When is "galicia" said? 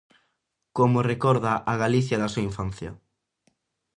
1.83-2.17